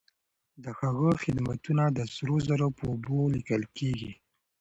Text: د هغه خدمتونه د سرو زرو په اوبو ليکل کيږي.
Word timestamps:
د 0.63 0.65
هغه 0.79 1.09
خدمتونه 1.23 1.83
د 1.97 1.99
سرو 2.13 2.37
زرو 2.47 2.67
په 2.77 2.83
اوبو 2.91 3.17
ليکل 3.35 3.61
کيږي. 3.77 4.11